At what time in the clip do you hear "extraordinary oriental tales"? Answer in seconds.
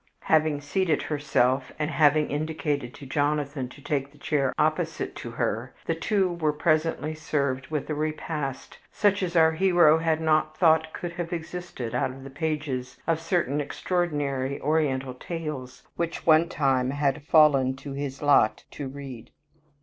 13.61-15.83